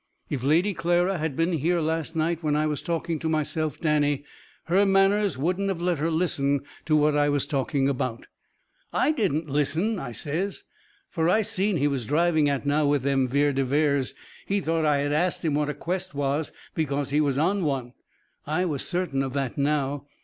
If 0.31 0.41
Lady 0.41 0.73
Clara 0.73 1.19
had 1.19 1.35
been 1.35 1.53
here 1.53 1.79
last 1.79 2.15
night 2.15 2.41
when 2.41 2.55
I 2.55 2.65
was 2.65 2.81
talking 2.81 3.19
to 3.19 3.29
myself, 3.29 3.79
Danny, 3.79 4.23
her 4.63 4.83
manners 4.83 5.37
wouldn't 5.37 5.67
have 5.69 5.79
let 5.79 5.99
her 5.99 6.09
listen 6.09 6.61
to 6.85 6.95
what 6.95 7.15
I 7.15 7.29
was 7.29 7.45
talking 7.45 7.87
about." 7.87 8.25
"I 8.91 9.11
didn't 9.11 9.47
listen!" 9.47 9.99
I 9.99 10.11
says. 10.11 10.63
Fur 11.11 11.29
I 11.29 11.43
seen 11.43 11.75
what 11.75 11.81
he 11.81 11.87
was 11.87 12.05
driving 12.07 12.49
at 12.49 12.65
now 12.65 12.87
with 12.87 13.03
them 13.03 13.27
Vere 13.27 13.53
de 13.53 13.63
Veres. 13.63 14.15
He 14.47 14.59
thought 14.59 14.85
I 14.85 15.01
had 15.01 15.11
ast 15.13 15.45
him 15.45 15.53
what 15.53 15.69
a 15.69 15.75
quest 15.75 16.15
was 16.15 16.51
because 16.73 17.11
he 17.11 17.21
was 17.21 17.37
on 17.37 17.63
one. 17.63 17.93
I 18.47 18.65
was 18.65 18.83
certain 18.83 19.21
of 19.21 19.33
that, 19.33 19.55
now. 19.55 20.07